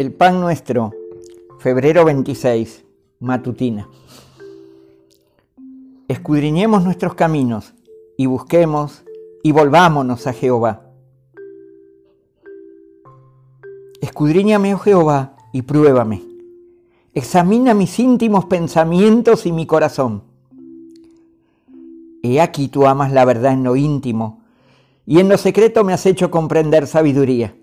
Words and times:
El 0.00 0.14
pan 0.14 0.40
nuestro, 0.40 0.94
febrero 1.58 2.06
26, 2.06 2.86
matutina. 3.18 3.86
Escudriñemos 6.08 6.82
nuestros 6.82 7.12
caminos 7.12 7.74
y 8.16 8.24
busquemos 8.24 9.02
y 9.42 9.52
volvámonos 9.52 10.26
a 10.26 10.32
Jehová. 10.32 10.86
Escudriñame, 14.00 14.72
oh 14.72 14.78
Jehová, 14.78 15.36
y 15.52 15.60
pruébame. 15.60 16.22
Examina 17.12 17.74
mis 17.74 17.98
íntimos 17.98 18.46
pensamientos 18.46 19.44
y 19.44 19.52
mi 19.52 19.66
corazón. 19.66 20.22
He 22.22 22.40
aquí 22.40 22.68
tú 22.68 22.86
amas 22.86 23.12
la 23.12 23.26
verdad 23.26 23.52
en 23.52 23.64
lo 23.64 23.76
íntimo, 23.76 24.40
y 25.04 25.20
en 25.20 25.28
lo 25.28 25.36
secreto 25.36 25.84
me 25.84 25.92
has 25.92 26.06
hecho 26.06 26.30
comprender 26.30 26.86
sabiduría. 26.86 27.54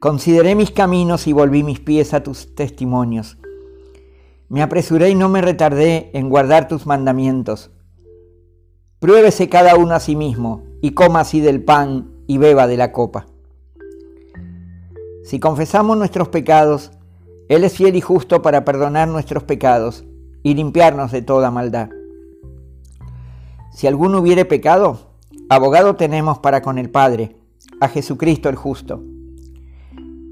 Consideré 0.00 0.54
mis 0.54 0.70
caminos 0.70 1.26
y 1.26 1.34
volví 1.34 1.62
mis 1.62 1.78
pies 1.78 2.14
a 2.14 2.22
tus 2.22 2.54
testimonios. 2.54 3.36
Me 4.48 4.62
apresuré 4.62 5.10
y 5.10 5.14
no 5.14 5.28
me 5.28 5.42
retardé 5.42 6.10
en 6.14 6.30
guardar 6.30 6.68
tus 6.68 6.86
mandamientos. 6.86 7.70
Pruébese 8.98 9.50
cada 9.50 9.76
uno 9.76 9.92
a 9.92 10.00
sí 10.00 10.16
mismo 10.16 10.62
y 10.80 10.92
coma 10.92 11.20
así 11.20 11.40
del 11.40 11.62
pan 11.62 12.14
y 12.26 12.38
beba 12.38 12.66
de 12.66 12.78
la 12.78 12.92
copa. 12.92 13.26
Si 15.22 15.38
confesamos 15.38 15.98
nuestros 15.98 16.30
pecados, 16.30 16.92
Él 17.50 17.62
es 17.62 17.74
fiel 17.74 17.94
y 17.94 18.00
justo 18.00 18.40
para 18.40 18.64
perdonar 18.64 19.06
nuestros 19.06 19.42
pecados 19.42 20.06
y 20.42 20.54
limpiarnos 20.54 21.12
de 21.12 21.20
toda 21.20 21.50
maldad. 21.50 21.90
Si 23.70 23.86
alguno 23.86 24.20
hubiere 24.20 24.46
pecado, 24.46 25.10
abogado 25.50 25.96
tenemos 25.96 26.38
para 26.38 26.62
con 26.62 26.78
el 26.78 26.88
Padre, 26.88 27.36
a 27.82 27.88
Jesucristo 27.88 28.48
el 28.48 28.56
justo. 28.56 29.02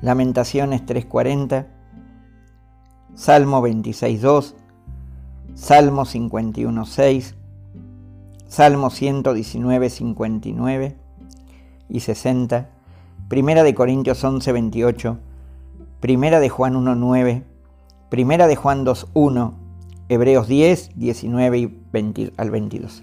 Lamentaciones 0.00 0.86
3:40, 0.86 1.66
Salmo 3.14 3.60
26:2, 3.60 4.54
Salmo 5.54 6.04
51:6, 6.04 7.34
Salmo 8.46 8.90
119:59 8.90 10.94
y 11.88 12.00
60, 12.00 12.70
Primera 13.28 13.64
de 13.64 13.74
Corintios 13.74 14.24
11:28, 14.24 15.18
Primera 16.00 16.38
de 16.38 16.48
Juan 16.48 16.76
1:9, 16.76 17.42
Primera 18.08 18.46
de 18.46 18.56
Juan 18.56 18.84
2:1, 18.84 19.54
Hebreos 20.08 20.48
10, 20.48 20.92
19 20.94 21.58
y 21.58 21.66
20, 21.92 22.32
al 22.36 22.50
22. 22.50 23.02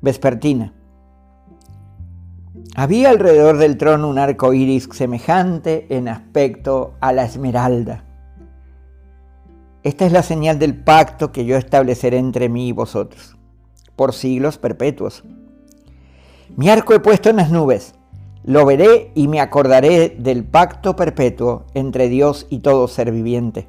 Vespertina. 0.00 0.72
Había 2.74 3.10
alrededor 3.10 3.56
del 3.58 3.76
trono 3.76 4.08
un 4.08 4.18
arco 4.18 4.52
iris 4.52 4.88
semejante 4.92 5.86
en 5.88 6.08
aspecto 6.08 6.94
a 7.00 7.12
la 7.12 7.24
esmeralda. 7.24 8.04
Esta 9.82 10.04
es 10.04 10.12
la 10.12 10.22
señal 10.22 10.58
del 10.58 10.74
pacto 10.74 11.32
que 11.32 11.44
yo 11.44 11.56
estableceré 11.56 12.18
entre 12.18 12.48
mí 12.48 12.68
y 12.68 12.72
vosotros, 12.72 13.36
por 13.94 14.12
siglos 14.12 14.58
perpetuos. 14.58 15.24
Mi 16.56 16.68
arco 16.68 16.92
he 16.92 17.00
puesto 17.00 17.30
en 17.30 17.36
las 17.36 17.50
nubes, 17.50 17.94
lo 18.44 18.64
veré 18.64 19.10
y 19.14 19.28
me 19.28 19.40
acordaré 19.40 20.10
del 20.18 20.44
pacto 20.44 20.96
perpetuo 20.96 21.66
entre 21.74 22.08
Dios 22.08 22.46
y 22.50 22.58
todo 22.58 22.88
ser 22.88 23.10
viviente, 23.10 23.68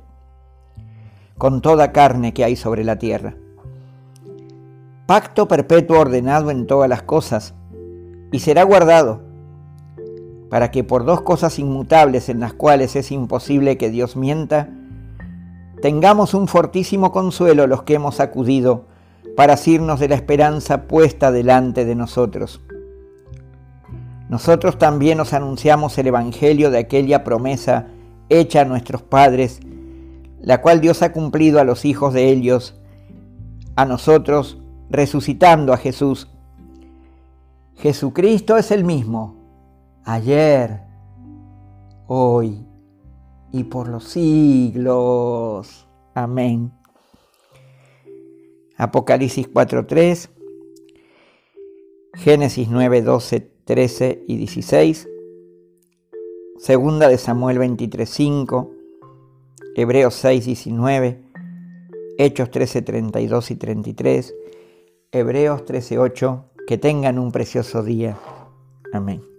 con 1.37 1.61
toda 1.61 1.91
carne 1.91 2.33
que 2.33 2.43
hay 2.43 2.55
sobre 2.55 2.83
la 2.83 2.99
tierra. 2.99 3.35
Pacto 5.05 5.47
perpetuo 5.47 5.99
ordenado 5.99 6.51
en 6.51 6.67
todas 6.67 6.89
las 6.89 7.03
cosas 7.03 7.53
y 8.31 8.39
será 8.39 8.63
guardado 8.63 9.27
para 10.49 10.71
que 10.71 10.83
por 10.83 11.05
dos 11.05 11.21
cosas 11.21 11.59
inmutables 11.59 12.29
en 12.29 12.39
las 12.39 12.53
cuales 12.53 12.95
es 12.95 13.11
imposible 13.11 13.77
que 13.77 13.89
Dios 13.89 14.15
mienta, 14.15 14.69
tengamos 15.81 16.33
un 16.33 16.47
fortísimo 16.47 17.11
consuelo 17.11 17.67
los 17.67 17.83
que 17.83 17.95
hemos 17.95 18.19
acudido 18.19 18.85
para 19.35 19.53
asirnos 19.53 19.99
de 19.99 20.09
la 20.09 20.15
esperanza 20.15 20.83
puesta 20.83 21.31
delante 21.31 21.85
de 21.85 21.95
nosotros. 21.95 22.61
Nosotros 24.29 24.77
también 24.77 25.19
os 25.19 25.33
anunciamos 25.33 25.97
el 25.97 26.07
Evangelio 26.07 26.71
de 26.71 26.79
aquella 26.79 27.23
promesa 27.23 27.87
hecha 28.29 28.61
a 28.61 28.65
nuestros 28.65 29.01
padres, 29.01 29.59
la 30.41 30.61
cual 30.61 30.81
Dios 30.81 31.01
ha 31.01 31.11
cumplido 31.11 31.59
a 31.59 31.63
los 31.63 31.85
hijos 31.85 32.13
de 32.13 32.29
ellos, 32.29 32.79
a 33.75 33.85
nosotros, 33.85 34.57
resucitando 34.89 35.73
a 35.73 35.77
Jesús 35.77 36.29
Jesucristo 37.77 38.57
es 38.57 38.71
el 38.71 38.83
mismo, 38.83 40.01
ayer, 40.03 40.81
hoy 42.07 42.65
y 43.51 43.65
por 43.65 43.87
los 43.87 44.05
siglos. 44.05 45.87
Amén. 46.15 46.73
Apocalipsis 48.77 49.51
4.3, 49.51 50.29
Génesis 52.15 52.67
9, 52.67 53.01
12, 53.03 53.39
13 53.65 54.23
y 54.27 54.37
16, 54.37 55.07
Segunda 56.57 57.07
de 57.09 57.19
Samuel 57.19 57.59
23, 57.59 58.09
5, 58.09 58.71
Hebreos 59.75 60.15
6, 60.15 60.45
19, 60.45 61.23
Hechos 62.17 62.49
13, 62.49 62.81
32 62.81 63.51
y 63.51 63.55
33, 63.55 64.35
Hebreos 65.11 65.65
13, 65.65 65.99
8, 65.99 66.45
que 66.67 66.77
tengan 66.77 67.17
un 67.17 67.31
precioso 67.31 67.81
día. 67.81 68.17
Amén. 68.91 69.36